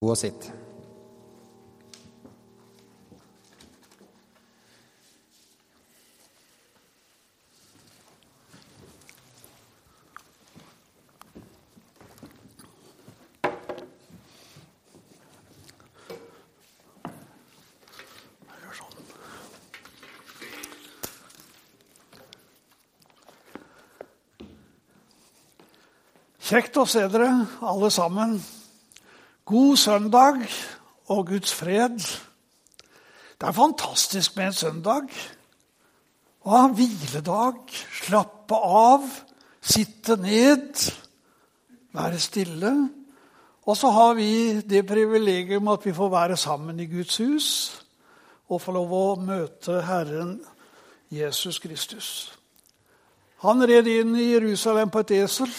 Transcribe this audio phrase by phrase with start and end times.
[0.00, 0.46] God og sitt.
[26.50, 27.28] Kjekt å se dere,
[27.60, 28.40] alle sammen.
[29.50, 30.46] God søndag
[31.10, 31.98] og Guds fred.
[33.40, 35.08] Det er fantastisk med en søndag.
[36.46, 36.68] Hva?
[36.70, 37.56] Hviledag.
[38.02, 39.08] Slappe av.
[39.60, 40.92] Sitte ned.
[41.92, 42.70] Være stille.
[43.66, 47.48] Og så har vi det privilegium at vi får være sammen i Guds hus
[48.48, 50.36] og få lov å møte Herren
[51.10, 52.30] Jesus Kristus.
[53.42, 55.50] Han red inn i Jerusalem på et esel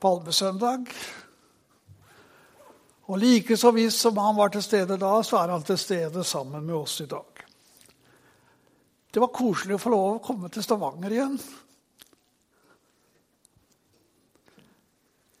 [0.00, 0.88] palmesøndag.
[3.06, 6.24] Og like så visst som han var til stede da, så er han til stede
[6.24, 7.44] sammen med oss i dag.
[9.14, 11.38] Det var koselig å få lov å komme til Stavanger igjen.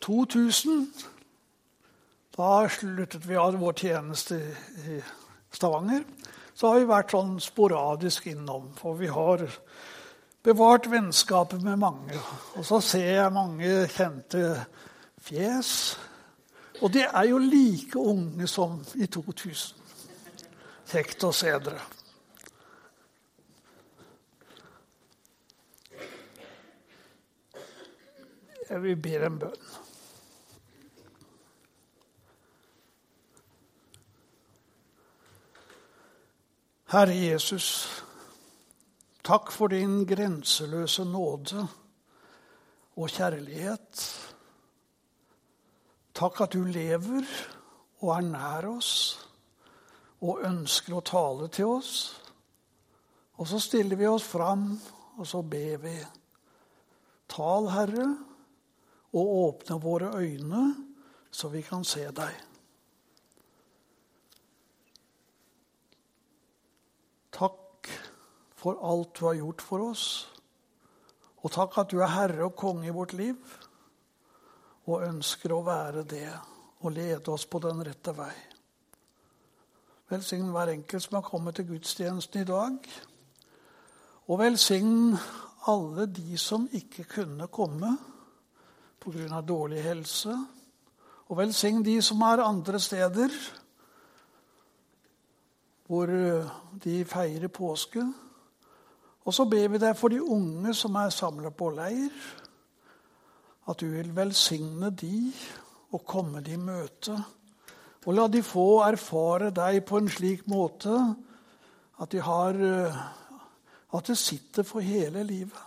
[0.06, 0.86] 2000.
[2.36, 4.38] Da sluttet vi av vår tjeneste
[4.86, 5.00] i
[5.52, 6.06] Stavanger.
[6.56, 9.42] Så har vi vært sånn sporadisk innom, for vi har
[10.46, 12.16] bevart vennskapet med mange.
[12.56, 14.44] Og så ser jeg mange kjente
[15.26, 15.72] fjes.
[16.82, 19.76] Og de er jo like unge som i 2000.
[20.86, 21.80] Kjekt å se dere.
[28.66, 29.66] Jeg vil be en bønn.
[36.90, 37.68] Herre Jesus,
[39.26, 41.66] takk for din grenseløse nåde
[42.96, 44.04] og kjærlighet.
[46.16, 47.26] Takk at du lever
[48.00, 48.92] og er nær oss
[50.24, 51.90] og ønsker å tale til oss.
[53.36, 54.70] Og så stiller vi oss fram,
[55.20, 55.96] og så ber vi.
[57.28, 58.06] Tal, Herre,
[59.12, 60.62] og åpne våre øyne,
[61.28, 62.32] så vi kan se deg.
[67.36, 67.92] Takk
[68.56, 70.06] for alt du har gjort for oss.
[71.44, 73.36] Og takk at du er herre og konge i vårt liv
[74.86, 76.28] og ønsker å være det
[76.84, 78.34] og lede oss på den rette vei.
[80.10, 82.76] Velsign hver enkelt som har kommet til gudstjenesten i dag.
[84.26, 85.16] Og velsign
[85.66, 87.96] alle de som ikke kunne komme
[89.02, 89.40] pga.
[89.40, 90.36] dårlig helse.
[91.28, 93.30] Og velsign de som er andre steder
[95.86, 96.06] hvor
[96.84, 98.02] de feirer påske.
[99.24, 102.10] Og så ber vi deg for de unge som er samla på leir,
[103.66, 105.32] at du vil velsigne de
[105.94, 107.16] og komme de i møte.
[108.06, 110.94] Og la de få erfare deg på en slik måte
[111.98, 112.58] at, de har,
[113.96, 115.62] at det sitter for hele livet.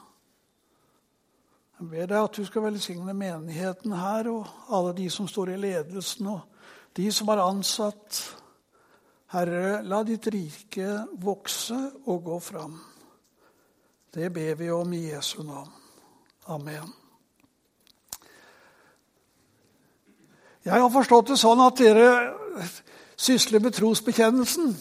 [1.80, 5.60] Jeg ber deg at du skal velsigne menigheten her og alle de som står i
[5.60, 6.42] ledelsen, og
[6.96, 8.20] de som er ansatt.
[9.32, 11.78] Herre, la ditt rike vokse
[12.10, 12.80] og gå fram.
[14.10, 15.70] Det ber vi om i Jesu navn.
[16.50, 17.09] Amen.
[20.66, 22.10] Jeg har forstått det sånn at dere
[23.20, 24.74] sysler med trosbekjennelsen.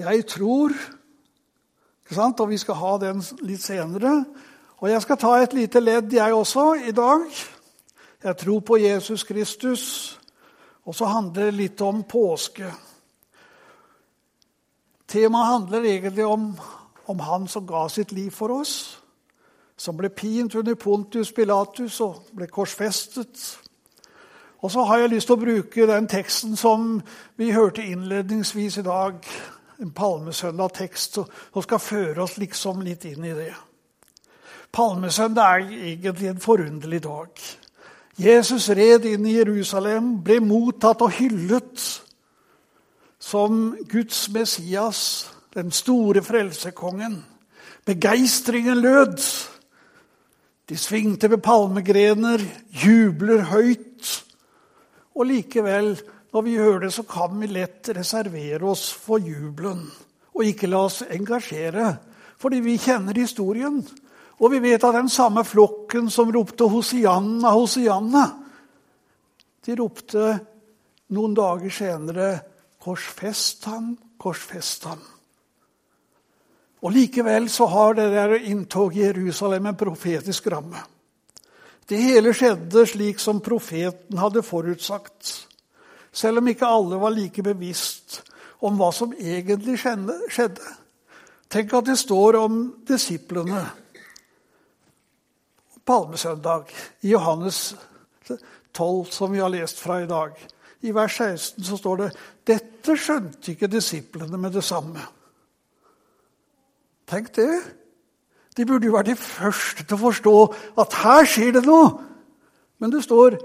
[0.00, 2.40] Jeg tror ikke sant?
[2.40, 4.24] Og vi skal ha den litt senere.
[4.80, 7.28] Og jeg skal ta et lite ledd, jeg også, i dag.
[8.24, 9.84] Jeg tror på Jesus Kristus.
[10.88, 12.72] Og så handler det litt om påske.
[15.06, 16.54] Temaet handler egentlig om,
[17.06, 18.96] om han som ga sitt liv for oss.
[19.76, 23.60] Som ble pint under Pontius Pilatus og ble korsfestet.
[24.60, 26.98] Og så har jeg lyst til å bruke den teksten som
[27.40, 29.24] vi hørte innledningsvis i dag.
[29.80, 33.54] En palmesøndag-tekst som skal føre oss liksom litt inn i det.
[34.72, 37.40] Palmesøndag er egentlig en forunderlig dag.
[38.20, 41.80] Jesus red inn i Jerusalem, ble mottatt og hyllet
[43.20, 47.22] som Guds Messias, den store frelsekongen.
[47.88, 49.16] Begeistringen lød.
[50.68, 52.44] De svingte ved palmegrener,
[52.84, 53.89] jubler høyt.
[55.20, 55.92] Og likevel,
[56.32, 59.82] når vi hører det, så kan vi lett reservere oss for jubelen.
[60.32, 61.90] Og ikke la oss engasjere,
[62.40, 63.82] fordi vi kjenner historien.
[64.40, 68.28] Og vi vet at den samme flokken som ropte 'Hosianna, Hosianna',
[69.66, 70.38] de ropte
[71.12, 72.40] noen dager senere
[72.80, 75.04] 'Korsfest ham, korsfest ham'.
[76.80, 80.80] Og Likevel så har det der inntoget i Jerusalem en profetisk ramme.
[81.88, 85.32] Det hele skjedde slik som profeten hadde forutsagt,
[86.12, 88.20] selv om ikke alle var like bevisst
[88.60, 90.74] om hva som egentlig skjedde.
[91.50, 93.64] Tenk at det står om disiplene
[95.90, 96.70] palmesøndag
[97.02, 97.74] i Johannes
[98.72, 100.36] 12, som vi har lest fra i dag.
[100.80, 102.10] I vers 16 så står det
[102.52, 105.02] dette skjønte ikke disiplene med det samme.
[107.10, 107.50] Tenk det.
[108.56, 110.36] De burde jo være de første til å forstå
[110.82, 111.90] at her skjer det noe.
[112.80, 113.38] Men det står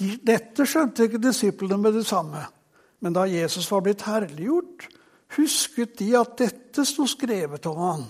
[0.00, 2.46] Dette skjønte ikke disiplene med det samme.
[3.04, 4.86] Men da Jesus var blitt herliggjort,
[5.36, 8.06] husket de at dette sto skrevet om han,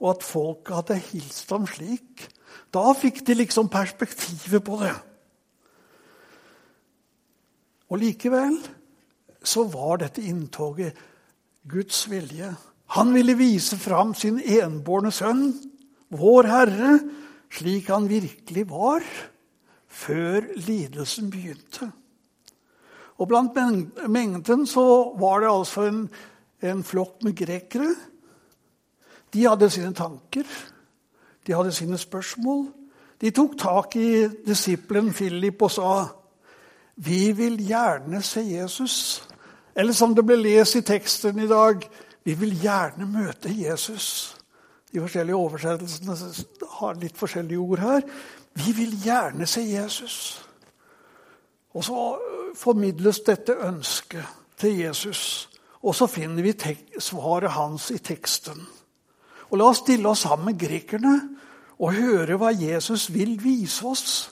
[0.00, 2.24] og at folket hadde hilst ham slik.
[2.72, 4.94] Da fikk de liksom perspektivet på det.
[7.92, 8.56] Og likevel
[9.44, 10.96] så var dette inntoget
[11.68, 12.54] Guds vilje.
[12.86, 15.48] Han ville vise fram sin enbårne sønn,
[16.14, 16.98] vår Herre,
[17.54, 19.04] slik han virkelig var
[19.94, 21.90] før lidelsen begynte.
[23.18, 23.56] Og Blant
[24.10, 24.84] mengden så
[25.18, 26.00] var det altså en,
[26.62, 27.92] en flokk med grekere.
[29.34, 30.46] De hadde sine tanker,
[31.46, 32.66] de hadde sine spørsmål.
[33.20, 36.06] De tok tak i disippelen Philip og sa,
[36.96, 39.28] 'Vi vil gjerne se Jesus.'
[39.76, 41.82] Eller som det ble lest i teksten i dag,
[42.24, 44.36] 'Vi vil gjerne møte Jesus'.
[44.92, 46.16] De forskjellige oversettelsene
[46.78, 48.00] har litt forskjellige ord her.
[48.54, 50.44] Vi vil gjerne se Jesus.
[51.74, 52.18] Og så
[52.54, 54.24] formidles dette ønsket
[54.56, 55.48] til Jesus.
[55.82, 56.54] Og så finner vi
[56.98, 58.62] svaret hans i teksten.
[59.50, 61.16] Og La oss stille oss sammen med grekerne
[61.78, 64.30] og høre hva Jesus vil vise oss.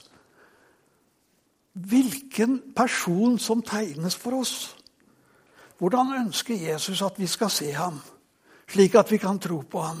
[1.73, 4.75] Hvilken person som tegnes for oss.
[5.83, 7.97] Hvordan ønsker Jesus at vi skal se ham,
[8.71, 9.97] slik at vi kan tro på ham?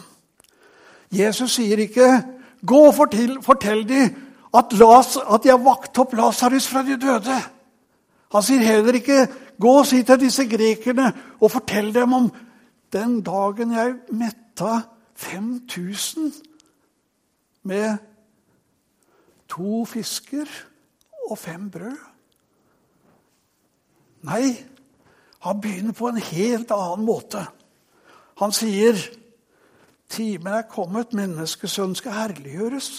[1.11, 2.23] Jesus sier ikke
[2.65, 4.15] 'Gå og fortell, fortell dem
[4.55, 7.49] at, Las, at jeg vakte opp Lasarus fra de døde'.
[8.31, 9.27] Han sier heller ikke
[9.59, 12.31] 'Gå og si til disse grekerne og fortell dem om
[12.93, 14.81] den dagen jeg metta
[15.15, 16.33] 5000
[17.63, 17.97] med
[19.49, 20.47] to fisker
[21.29, 22.07] og fem brød'.
[24.21, 24.65] Nei,
[25.43, 27.41] han begynner på en helt annen måte.
[28.39, 28.95] Han sier
[30.07, 32.89] timen er kommet, menneskesønnen skal herliggjøres.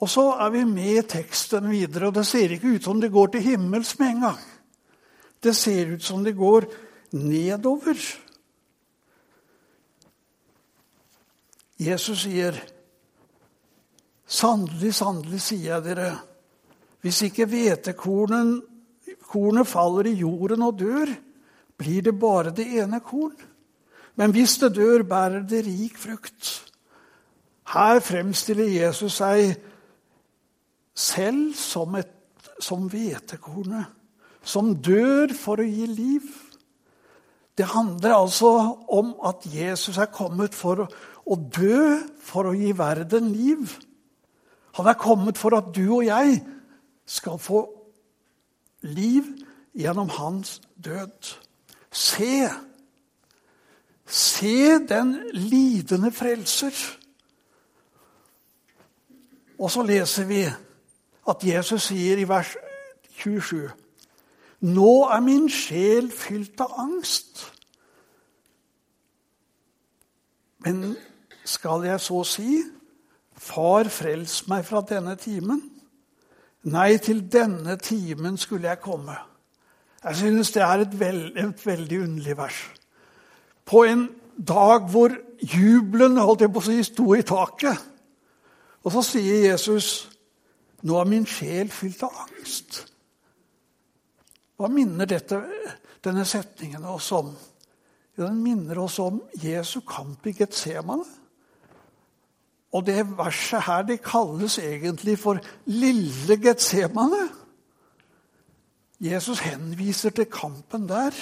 [0.00, 3.12] Og så er vi med i teksten videre, og det ser ikke ut som det
[3.12, 4.40] går til himmels med en gang.
[5.44, 6.64] Det ser ut som det går
[7.12, 7.96] nedover.
[11.78, 12.54] Jesus sier,
[14.26, 16.18] 'Sannelig, sannelig, sier jeg dere:"
[17.00, 18.62] Hvis ikke hvetekornet
[19.68, 21.06] faller i jorden og dør,
[21.78, 23.36] blir det bare det ene korn.
[24.14, 26.52] Men hvis det dør, bærer det rik frukt.
[27.72, 29.56] Her fremstiller Jesus seg
[30.94, 32.12] selv som, et,
[32.62, 33.88] som hvetekornet,
[34.44, 36.28] som dør for å gi liv.
[37.58, 38.52] Det handler altså
[38.92, 43.72] om at Jesus er kommet for å dø for å gi verden liv.
[44.74, 46.40] Han er kommet for at du og jeg
[47.06, 47.64] skal få
[48.84, 49.26] liv
[49.74, 51.34] gjennom hans død.
[51.94, 52.50] Se!
[54.04, 56.74] Se den lidende frelser.
[59.58, 60.42] Og så leser vi
[61.30, 62.56] at Jesus sier i vers
[63.16, 63.70] 27.:
[64.60, 67.46] Nå er min sjel fylt av angst.
[70.64, 70.96] Men
[71.44, 72.62] skal jeg så si,
[73.34, 75.58] Far, frels meg fra denne timen?
[76.70, 79.16] Nei, til denne timen skulle jeg komme.
[80.04, 82.70] Jeg synes det er et, veld, et veldig underlig vers.
[83.64, 87.80] På en dag hvor jubelen holdt jeg på å si, sto i taket.
[88.84, 90.10] Og så sier Jesus,
[90.82, 92.84] 'Nå er min sjel fylt av angst'.
[94.56, 95.40] Hva minner dette,
[96.04, 97.32] denne setningen oss om?
[98.16, 101.04] Den minner oss om Jesu kamp i Getsemane.
[102.72, 107.28] Og det verset her det kalles egentlig for lille Getsemane.
[109.02, 111.14] Jesus henviser til kampen der.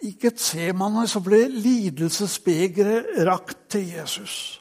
[0.00, 4.56] I Getsemane så ble lidelsesbegeret rakt til Jesus.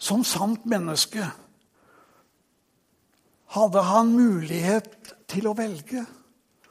[0.00, 1.26] Som sant menneske
[3.52, 6.06] hadde han mulighet til å velge.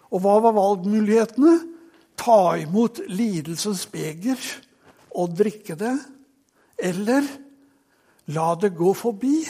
[0.09, 1.59] Og hva var valgmulighetene?
[2.19, 4.39] Ta imot lidelsens beger
[5.13, 5.93] og drikke det.
[6.79, 7.27] Eller
[8.33, 9.43] la det gå forbi.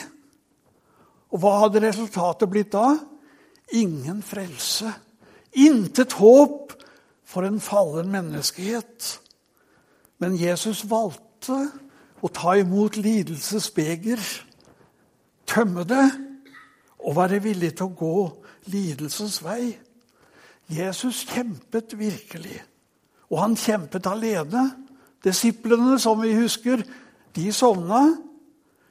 [1.30, 2.94] Og hva hadde resultatet blitt da?
[3.76, 4.90] Ingen frelse.
[5.58, 6.74] Intet håp
[7.26, 9.20] for en fallen menneskehet.
[10.20, 11.62] Men Jesus valgte
[12.20, 14.20] å ta imot lidelsesbeger,
[15.48, 16.08] tømme det
[17.00, 18.16] og være villig til å gå
[18.70, 19.72] lidelsens vei.
[20.70, 22.58] Jesus kjempet virkelig,
[23.30, 24.68] og han kjempet alene.
[25.24, 26.82] Disiplene, som vi husker,
[27.36, 28.02] de sovna,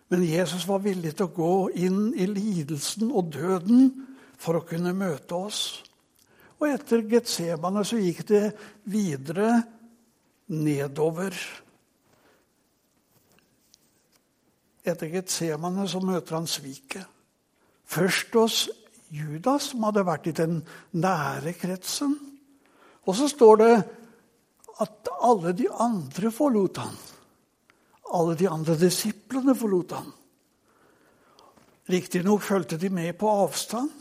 [0.09, 1.53] men Jesus var villig til å gå
[1.85, 3.91] inn i lidelsen og døden
[4.41, 5.61] for å kunne møte oss.
[6.59, 8.43] Og etter Getsemane så gikk det
[8.89, 9.51] videre
[10.49, 11.35] nedover.
[14.81, 17.05] Etter Getsemane så møter han sviket.
[17.89, 18.57] Først hos
[19.13, 20.59] Judas, som hadde vært i den
[20.97, 22.17] nære kretsen.
[23.05, 23.71] Og så står det
[24.79, 26.99] at alle de andre forlot han.
[28.15, 30.09] Alle de andre disiplene forlot han.
[31.89, 33.91] Riktignok fulgte de med på avstand,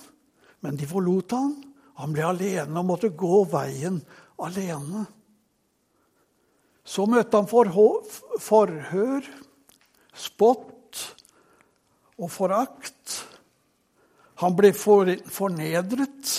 [0.61, 1.55] men de forlot han.
[1.99, 4.01] Han ble alene og måtte gå veien
[4.39, 5.07] alene.
[6.89, 9.27] Så møtte han forhør,
[10.17, 11.03] spott
[12.19, 13.19] og forakt.
[14.41, 16.35] Han ble fornedret.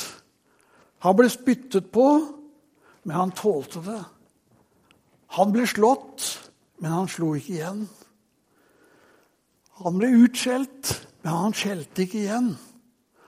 [1.05, 2.07] Han ble spyttet på,
[3.03, 4.01] men han tålte det.
[5.37, 6.38] Han ble slått,
[6.79, 7.83] men han slo ikke igjen.
[9.83, 10.91] Han ble utskjelt,
[11.23, 12.51] men han skjelte ikke igjen.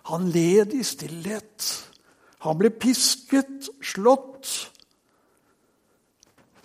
[0.10, 1.68] Han led i stillhet.
[2.44, 4.50] Han ble pisket, slått,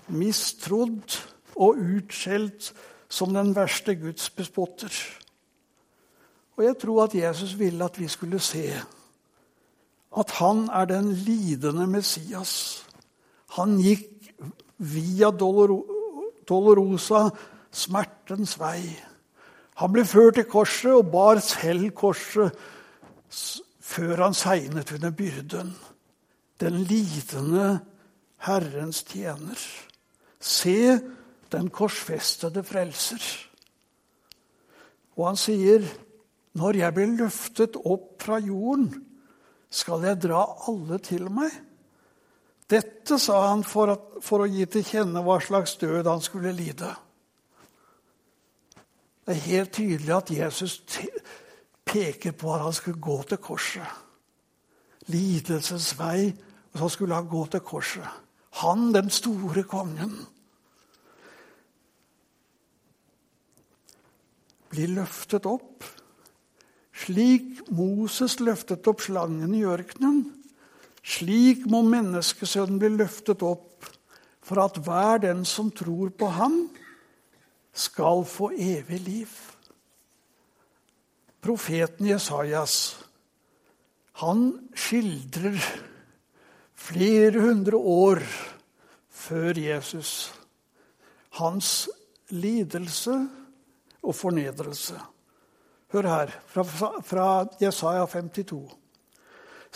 [0.07, 1.19] mistrodd
[1.59, 2.71] og utskjelt
[3.11, 4.93] som den verste Guds bespotter.
[6.57, 8.69] Og jeg tror at Jesus ville at vi skulle se
[10.17, 12.87] at han er den lidende Messias.
[13.59, 14.31] Han gikk
[14.79, 15.96] via Dolorosa
[16.49, 17.29] Dolorosa,
[17.73, 18.81] smertens vei.
[19.81, 22.55] Han ble ført til korset og bar selv korset
[23.87, 25.75] før han segnet under byrden.
[26.61, 27.81] Den lidende
[28.47, 29.61] Herrens tjener.
[30.41, 30.99] Se
[31.53, 33.23] den korsfestede frelser.
[35.17, 35.85] Og han sier,
[36.55, 39.05] 'Når jeg blir løftet opp fra jorden,
[39.71, 41.66] skal jeg dra alle til meg.'
[42.67, 46.55] Dette sa han for, at, for å gi til kjenne hva slags død han skulle
[46.57, 46.91] lide.
[49.27, 50.81] Det er helt tydelig at Jesus
[51.87, 54.03] peker på at han skulle gå til korset.
[55.11, 56.33] Lidelsens vei,
[56.75, 58.07] og så skulle han gå til korset.
[58.63, 60.15] Han, den store kongen.
[64.71, 65.85] Blir løftet opp,
[66.97, 70.25] slik Moses løftet opp slangen i ørkenen.
[71.07, 73.87] Slik må menneskesønnen bli løftet opp,
[74.43, 76.67] for at hver den som tror på ham,
[77.77, 79.33] skal få evig liv.
[81.45, 82.97] Profeten Jesajas
[84.23, 85.61] han skildrer
[86.73, 88.23] flere hundre år
[89.13, 90.33] før Jesus
[91.37, 91.89] hans
[92.33, 93.15] lidelse
[94.03, 94.97] og fornedrelse.
[95.93, 96.65] Hør her, fra,
[97.05, 97.27] fra
[97.61, 98.73] Jesaja 52.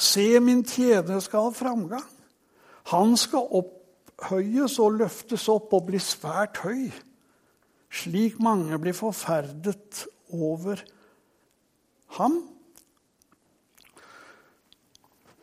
[0.01, 2.09] Se, min tjener skal ha framgang.
[2.89, 6.89] Han skal opphøyes og løftes opp og bli svært høy,
[7.93, 10.81] slik mange blir forferdet over
[12.17, 12.41] ham.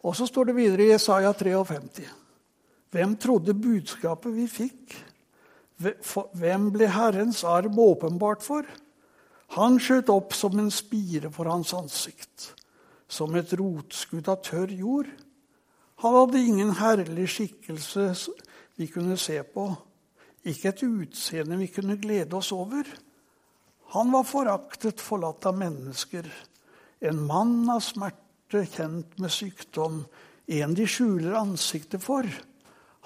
[0.01, 2.09] Og så står det videre i Jesaja 53.
[2.95, 4.97] Hvem trodde budskapet vi fikk?
[5.77, 8.65] Hvem ble Herrens arm åpenbart for?
[9.53, 12.55] Han skjøt opp som en spire for hans ansikt
[13.07, 15.09] som et rotskudd av tørr jord.
[16.03, 18.11] Han hadde ingen herlig skikkelse
[18.77, 19.71] vi kunne se på,
[20.47, 22.85] ikke et utseende vi kunne glede oss over.
[23.95, 26.27] Han var foraktet, forlatt av mennesker,
[26.99, 30.03] en mann av smerte, kjent med sykdom,
[30.47, 32.27] en de skjuler ansiktet for.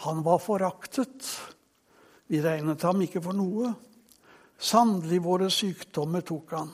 [0.05, 1.25] Han var foraktet.
[2.29, 3.71] Vi regnet ham ikke for noe.
[4.61, 6.69] Sannelig, våre sykdommer tok han.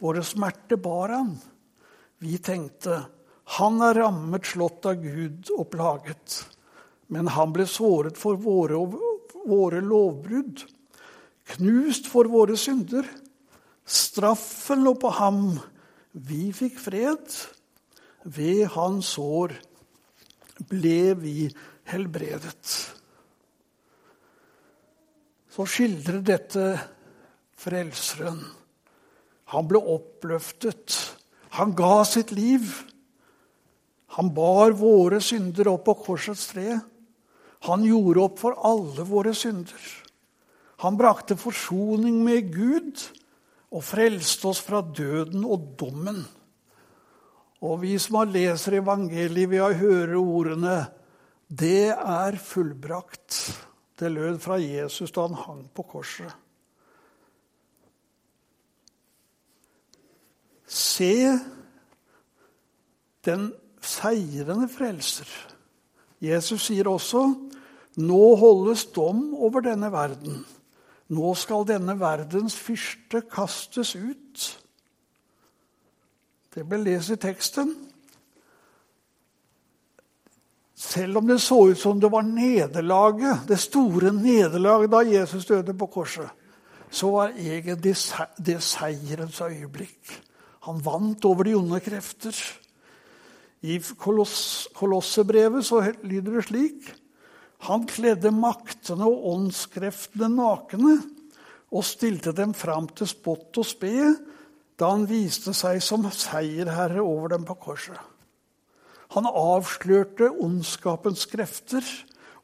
[0.00, 1.34] Våre smerter bar han.
[2.20, 3.04] Vi tenkte
[3.56, 6.36] han er rammet, slått av Gud og plaget.
[7.10, 8.78] Men han ble såret for våre,
[9.48, 10.62] våre lovbrudd,
[11.56, 13.08] knust for våre synder.
[13.82, 15.56] Straffen lå på ham.
[16.12, 17.26] Vi fikk fred.
[18.22, 19.56] Ved hans sår
[20.70, 21.36] ble vi
[21.90, 22.74] helbredet.
[25.50, 26.66] Så skildrer dette
[27.58, 28.44] frelseren.
[29.50, 31.00] Han ble oppløftet
[31.56, 32.68] han ga sitt liv.
[34.16, 36.78] Han bar våre synder opp på korsets tre.
[37.66, 39.88] Han gjorde opp for alle våre synder.
[40.80, 43.02] Han brakte forsoning med Gud
[43.70, 46.22] og frelste oss fra døden og dommen.
[47.60, 50.86] Og vi som har leser evangeliet, vi har hørt ordene
[51.50, 53.56] 'Det er fullbrakt'.
[53.98, 56.32] Det lød fra Jesus da han hang på korset.
[60.70, 61.34] Se
[63.26, 63.50] den
[63.82, 65.28] seirende frelser.
[66.22, 67.24] Jesus sier også
[68.00, 70.44] nå holdes dom over denne verden.
[71.10, 74.44] Nå skal denne verdens fyrste kastes ut.
[76.54, 77.72] Det ble lest i teksten.
[80.80, 85.74] Selv om det så ut som det var nederlaget, det store nederlaget da Jesus døde
[85.76, 86.30] på korset,
[86.90, 87.96] så var egentlig
[88.38, 90.29] det seierens øyeblikk.
[90.66, 92.36] Han vant over de onde krefter.
[93.60, 96.86] I Koloss Kolossebrevet så lyder det slik
[97.68, 100.94] Han kledde maktene og åndskreftene nakne
[101.70, 103.92] og stilte dem fram til spott og spe
[104.80, 107.98] da han viste seg som seierherre over dem på korset.
[109.12, 111.84] Han avslørte ondskapens krefter,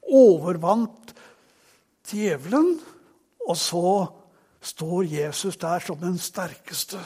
[0.02, 1.14] overvant
[2.10, 2.74] djevelen,
[3.46, 3.88] og så
[4.60, 7.00] står Jesus der som den sterkeste.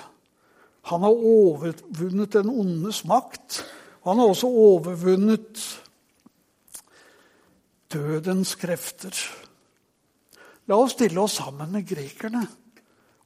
[0.90, 3.62] Han har overvunnet den ondes makt
[4.04, 5.60] han har også overvunnet
[7.92, 9.12] dødens krefter.
[10.70, 12.46] La oss stille oss sammen med grekerne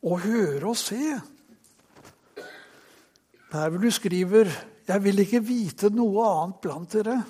[0.02, 1.21] og høre og se.
[3.52, 4.50] Der hvor du skriver
[4.88, 7.25] 'Jeg vil ikke vite noe annet blant dere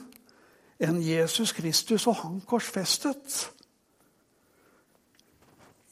[0.81, 3.51] enn Jesus Kristus og Han korsfestet'.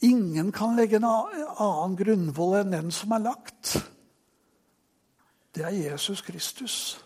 [0.00, 3.91] Ingen kan legge en annen grunnvoll enn den som er lagt.
[5.54, 7.04] Det er Jesus Kristus.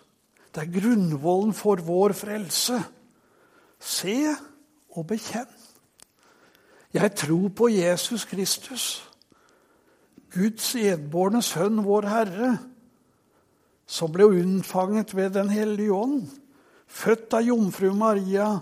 [0.54, 2.78] Det er grunnvollen for vår frelse.
[3.78, 4.16] Se
[4.96, 5.50] og bekjenn.
[6.94, 9.10] Jeg tror på Jesus Kristus,
[10.32, 12.54] Guds enbårne Sønn, vår Herre,
[13.86, 16.24] som ble unnfanget ved Den hellige ånd,
[16.86, 18.60] født av jomfru Maria,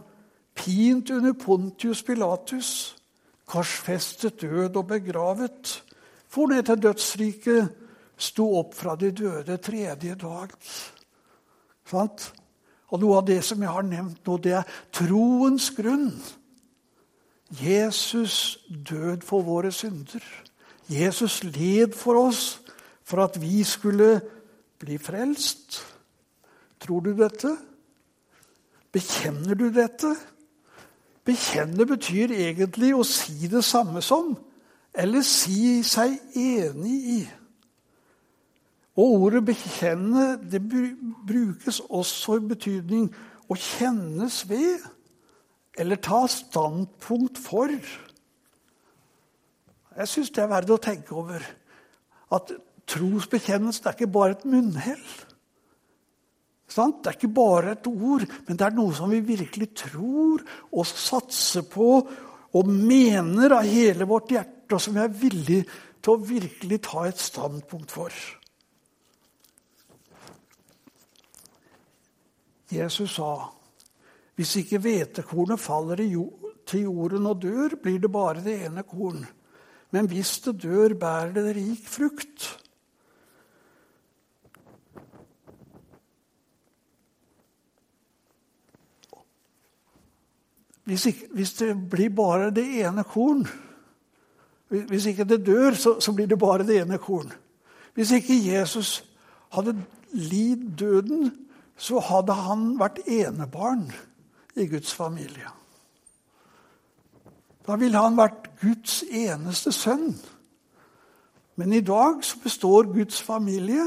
[0.55, 2.97] pint under Pontius Pilatus,
[3.47, 5.85] korsfestet, død og begravet,
[6.29, 7.84] for ned til dødsriket,
[8.17, 10.55] sto opp fra de døde tredje dag.
[11.89, 12.31] Sant?
[12.93, 16.11] Og noe av det som jeg har nevnt nå, det er troens grunn.
[17.55, 20.23] Jesus død for våre synder.
[20.91, 22.61] Jesus led for oss
[23.05, 24.21] for at vi skulle
[24.81, 25.81] bli frelst.
[26.81, 27.57] Tror du dette?
[28.93, 30.15] Bekjenner du dette?
[31.25, 34.35] Bekjenne betyr egentlig å si det samme som,
[34.93, 37.23] eller si seg enig i.
[38.97, 40.63] Og ordet 'bekjenne' det
[41.27, 43.09] brukes også i betydning
[43.51, 44.85] å kjennes ved
[45.79, 47.73] eller ta standpunkt for.
[49.95, 51.43] Jeg syns det er verdt å tenke over.
[52.35, 52.53] At
[52.91, 55.07] trosbekjennelse er ikke bare et munnhell.
[56.75, 60.87] Det er ikke bare et ord, men det er noe som vi virkelig tror og
[60.89, 61.91] satser på
[62.55, 65.67] og mener av hele vårt hjerte, og som vi er villige
[66.03, 68.11] til å virkelig ta et standpunkt for.
[72.75, 73.51] Jesus sa,
[74.35, 75.97] 'Hvis ikke hvetekornet faller
[76.67, 79.27] til jorden og dør, blir det bare det ene korn.'
[79.91, 82.65] 'Men hvis det dør, bærer det rik frukt.'
[90.85, 93.47] Hvis, ikke, hvis, det blir bare det ene korn
[94.69, 97.33] Hvis ikke det dør, så, så, blir det bare det ene korn.
[97.95, 99.05] Hvis ikke Jesus
[99.53, 99.77] hadde
[100.13, 101.44] lidd døden,
[101.77, 103.89] så hadde han vært enebarn
[104.57, 105.51] i Guds familie.
[107.65, 110.13] Da ville han vært Guds eneste sønn.
[111.57, 113.87] Men i dag så består Guds familie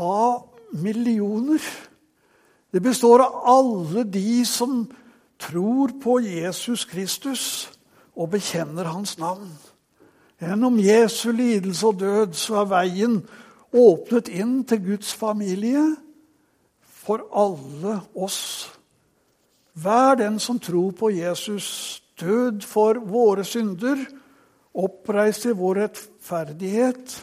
[0.00, 1.60] av millioner.
[2.72, 4.86] Det består av alle de som
[5.40, 7.44] tror på Jesus Kristus
[8.16, 9.50] og bekjenner hans navn.
[10.40, 13.20] Gjennom Jesu lidelse og død så er veien
[13.72, 15.82] åpnet inn til Guds familie
[16.80, 18.70] for alle oss.
[19.80, 24.02] Hver den som tror på Jesus, død for våre synder,
[24.74, 27.16] oppreist i vår rettferdighet,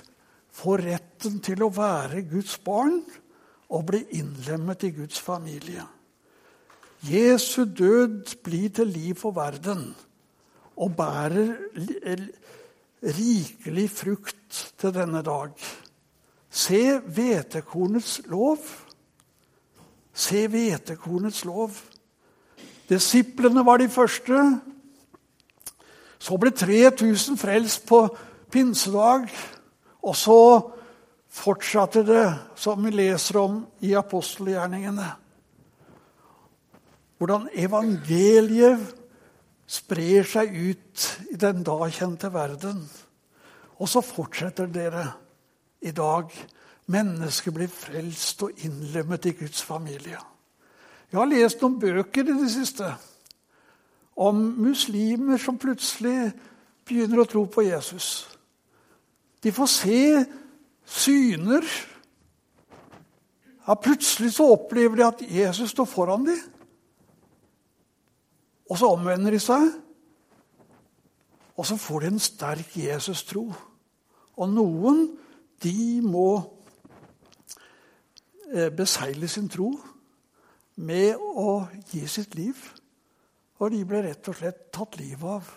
[0.58, 3.02] får retten til å være Guds barn
[3.70, 5.84] og bli innlemmet i Guds familie.
[7.06, 9.92] Jesu død blir til liv for verden
[10.78, 11.54] og bærer
[13.04, 15.54] rikelig frukt til denne dag.
[16.58, 18.64] Se hvetekornets lov.
[20.14, 21.76] Se hvetekornets lov.
[22.90, 24.40] Disiplene var de første.
[26.18, 28.08] Så ble 3000 frelst på
[28.50, 29.30] pinsedag.
[30.02, 30.40] Og så
[31.38, 32.26] fortsatte det,
[32.58, 35.12] som vi leser om i apostelgjerningene.
[37.18, 38.82] Hvordan evangeliet
[39.68, 42.82] sprer seg ut i den da kjente verden.
[43.78, 45.06] Og så fortsetter dere
[45.82, 46.32] i dag
[46.88, 50.20] mennesker blir frelst og innlemmet i Guds familie.
[51.12, 52.90] Jeg har lest noen bøker i det siste
[54.18, 56.32] om muslimer som plutselig
[56.88, 58.26] begynner å tro på Jesus.
[59.44, 60.02] De får se
[60.88, 61.68] syner.
[63.68, 66.40] Ja, plutselig så opplever de at Jesus står foran dem.
[68.68, 69.70] Og så omvender de seg,
[71.58, 73.46] og så får de en sterk Jesus-tro.
[74.38, 75.06] Og noen,
[75.64, 76.30] de må
[78.54, 79.72] eh, besegle sin tro
[80.76, 82.58] med å gi sitt liv.
[83.58, 85.56] Og de ble rett og slett tatt livet av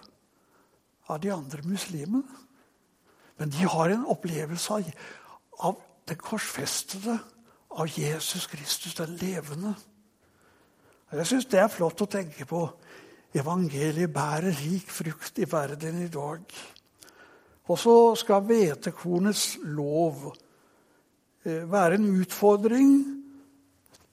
[1.11, 2.23] av de andre muslimene.
[3.41, 4.91] Men de har en opplevelse av,
[5.67, 7.19] av den korsfestede,
[7.71, 9.75] av Jesus Kristus, den levende.
[11.11, 12.65] Jeg syns det er flott å tenke på.
[13.35, 16.45] Evangeliet bærer rik frukt i verden i dag.
[17.69, 20.31] Og så skal hvetekornets lov
[21.45, 22.95] eh, være en utfordring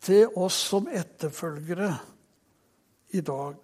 [0.03, 1.91] til oss som etterfølgere
[3.17, 3.55] i dag.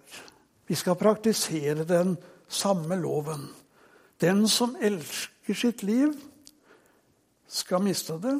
[0.66, 2.16] Vi skal praktisere den
[2.48, 3.46] samme loven.
[4.20, 6.14] Den som elsker sitt liv,
[7.48, 8.38] skal miste det.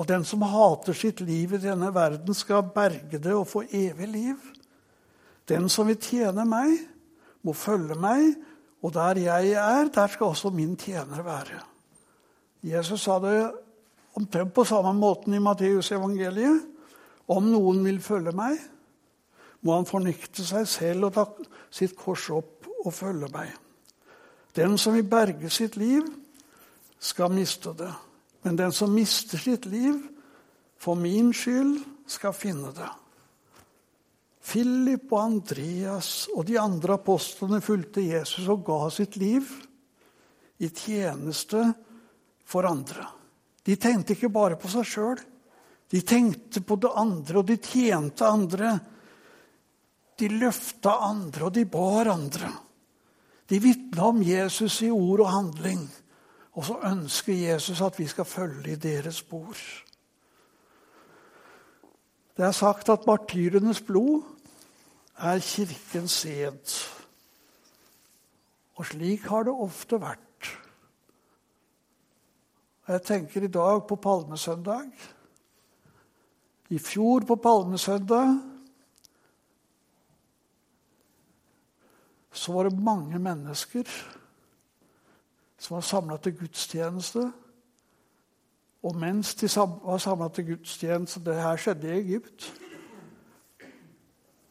[0.00, 4.08] Og den som hater sitt liv i denne verden, skal berge det og få evig
[4.08, 4.48] liv.
[5.48, 6.78] Den som vil tjene meg,
[7.42, 8.36] må følge meg,
[8.82, 11.60] og der jeg er, der skal også min tjener være.
[12.62, 13.52] Jesus sa det
[14.14, 16.68] omtrent på samme måten i Matteusevangeliet.
[17.28, 18.58] Om noen vil følge meg,
[19.62, 21.26] må han fornekte seg selv og ta
[21.70, 23.52] sitt kors opp og følge meg.
[24.56, 26.02] Den som vil berge sitt liv,
[27.02, 27.90] skal miste det.
[28.42, 29.96] Men den som mister sitt liv
[30.78, 32.90] for min skyld, skal finne det.
[34.42, 39.46] Philip og Andreas og de andre apostlene fulgte Jesus og ga sitt liv
[40.62, 41.62] i tjeneste
[42.46, 43.06] for andre.
[43.62, 45.22] De tenkte ikke bare på seg sjøl.
[45.92, 48.72] De tenkte på det andre, og de tjente andre.
[50.18, 52.50] De løfta andre, og de bar andre.
[53.46, 55.84] De vitna om Jesus i ord og handling.
[56.56, 59.56] Og så ønsker Jesus at vi skal følge i deres spor.
[62.32, 64.31] Det er sagt at martyrenes blod
[65.18, 66.76] er kirkens sed.
[68.74, 70.48] Og slik har det ofte vært.
[72.88, 74.88] Jeg tenker i dag på palmesøndag.
[76.72, 78.40] I fjor på palmesøndag
[82.32, 83.86] så var det mange mennesker
[85.62, 87.28] som var samla til gudstjeneste.
[88.82, 92.48] Og mens de var samla til gudstjeneste Det her skjedde i Egypt.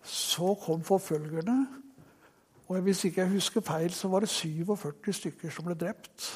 [0.04, 1.68] Så kom forfølgerne.
[2.68, 6.28] Og hvis ikke jeg husker feil, så var det 47 stykker som ble drept.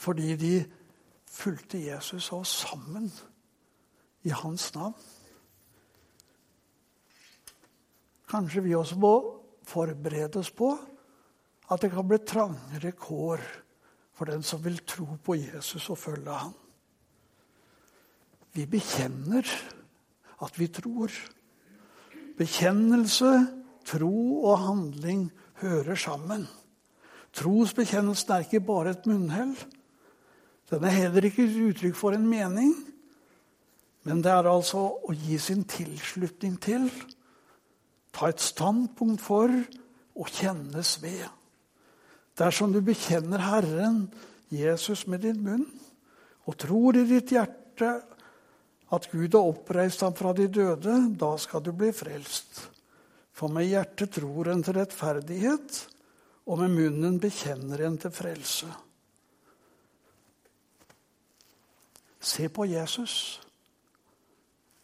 [0.00, 0.54] Fordi de
[1.28, 3.10] fulgte Jesus og sammen
[4.22, 4.94] i hans navn.
[8.30, 9.14] Kanskje vi også må
[9.66, 10.70] forberede oss på
[11.70, 13.42] at det kan bli trangere kår
[14.16, 16.54] for den som vil tro på Jesus og følge ham.
[18.52, 19.46] Vi bekjenner
[20.42, 21.12] at vi tror.
[22.40, 23.30] Bekjennelse,
[23.84, 25.28] tro og handling
[25.60, 26.46] hører sammen.
[27.36, 29.54] Trosbekjennelsen er ikke bare et munnhell.
[30.70, 32.72] Den er heller ikke uttrykk for en mening.
[34.08, 36.88] Men det er altså å gi sin tilslutning til
[38.14, 39.52] ta et standpunkt for
[40.20, 41.26] og kjennes ved.
[42.38, 44.06] Dersom du bekjenner Herren
[44.50, 45.66] Jesus med din munn
[46.48, 48.00] og tror i ditt hjerte
[48.90, 52.64] at Gud har oppreist ham fra de døde, da skal du bli frelst.
[53.32, 55.78] For med hjertet tror en til rettferdighet,
[56.50, 58.68] og med munnen bekjenner en til frelse.
[62.20, 63.14] Se på Jesus.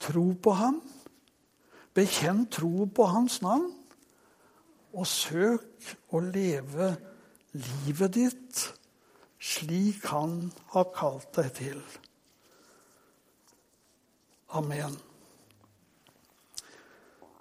[0.01, 0.79] Tro på ham.
[1.97, 3.73] Bekjenn tro på hans navn,
[4.97, 6.95] og søk å leve
[7.57, 8.67] livet ditt
[9.41, 11.81] slik han har kalt deg til.
[14.49, 14.97] Amen.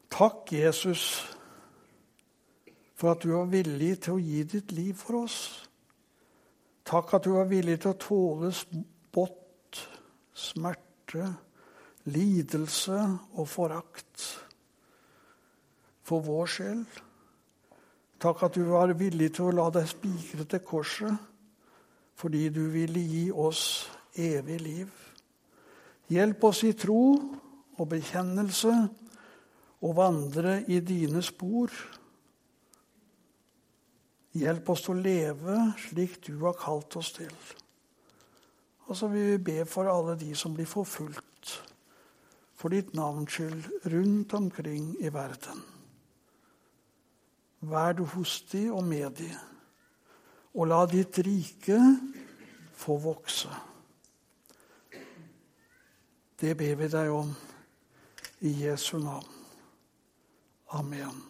[0.09, 1.35] Takk, Jesus,
[2.95, 5.39] for at du var villig til å gi ditt liv for oss.
[6.85, 9.81] Takk at du var villig til å tåle spott,
[10.33, 11.27] smerte,
[12.05, 12.99] lidelse
[13.35, 14.27] og forakt
[16.05, 16.83] for vår sjel.
[18.21, 21.31] Takk at du var villig til å la deg spikre til korset
[22.15, 24.91] fordi du ville gi oss evig liv.
[26.11, 27.01] Hjelp oss i tro
[27.75, 28.73] og bekjennelse
[29.85, 31.73] og vandre i dine spor.
[34.35, 37.33] Hjelp oss til å leve slik du har kalt oss til.
[38.85, 41.55] Og så vil vi be for alle de som blir forfulgt
[42.55, 45.59] for ditt navns skyld rundt omkring i verden.
[47.65, 49.29] Vær du hos de og med de,
[50.55, 51.79] og la ditt rike
[52.77, 53.49] få vokse.
[56.35, 57.29] Det ber vi deg om
[58.43, 59.31] i Jesu navn.
[60.75, 61.21] Amen.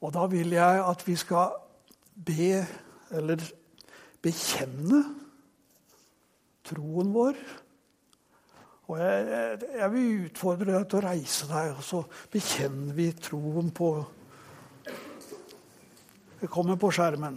[0.00, 1.58] Og da vil jeg at vi skal
[2.16, 2.62] be,
[3.12, 3.42] eller
[4.24, 5.02] bekjenne,
[6.64, 7.36] troen vår.
[8.88, 12.00] Og jeg, jeg vil utfordre deg til å reise deg, og så
[12.32, 13.92] bekjenner vi troen på
[16.40, 17.36] Det kommer på skjermen.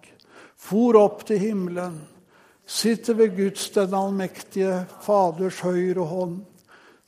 [0.61, 1.97] for opp til himmelen,
[2.65, 6.39] sitter ved Guds den allmektige Faders høyre hånd,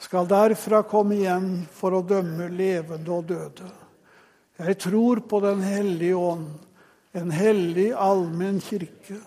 [0.02, 3.70] skal derfra komme igjen for å dømme levende og døde.
[4.60, 6.50] Jeg tror på Den hellige ånd,
[7.14, 9.20] en hellig allmenn kirke,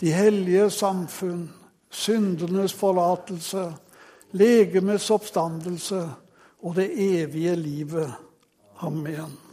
[0.00, 1.48] de hellige samfunn,
[1.90, 3.64] syndenes forlatelse,
[4.36, 6.02] legemets oppstandelse
[6.64, 8.12] og det evige livet.
[8.82, 9.43] Amen.